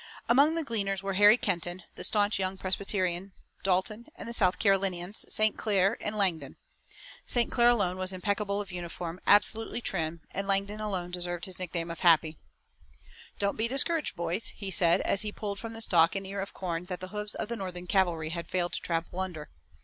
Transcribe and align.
Among 0.27 0.55
the 0.55 0.63
gleaners 0.63 1.03
were 1.03 1.13
Harry 1.13 1.37
Kenton, 1.37 1.83
the 1.93 2.03
staunch 2.03 2.39
young 2.39 2.57
Presbyterian, 2.57 3.33
Dalton, 3.61 4.07
and 4.15 4.27
the 4.27 4.33
South 4.33 4.57
Carolinians, 4.57 5.27
St. 5.29 5.55
Clair 5.59 5.95
and 6.01 6.17
Langdon. 6.17 6.57
St. 7.27 7.51
Clair 7.51 7.69
alone 7.69 7.97
was 7.99 8.11
impeccable 8.11 8.59
of 8.59 8.71
uniform, 8.71 9.19
absolutely 9.27 9.79
trim, 9.79 10.21
and 10.31 10.47
Langdon 10.47 10.81
alone 10.81 11.11
deserved 11.11 11.45
his 11.45 11.59
nickname 11.59 11.91
of 11.91 11.99
Happy. 11.99 12.39
"Don't 13.37 13.57
be 13.57 13.67
discouraged, 13.67 14.15
boys," 14.15 14.47
he 14.55 14.71
said 14.71 15.01
as 15.01 15.21
he 15.21 15.31
pulled 15.31 15.59
from 15.59 15.73
the 15.73 15.81
stalk 15.81 16.15
an 16.15 16.25
ear 16.25 16.41
of 16.41 16.51
corn 16.51 16.85
that 16.85 16.99
the 16.99 17.09
hoofs 17.09 17.35
of 17.35 17.47
the 17.47 17.55
Northern 17.55 17.85
cavalry 17.85 18.29
had 18.29 18.47
failed 18.49 18.73
to 18.73 18.81
trample 18.81 19.19
under. 19.19 19.51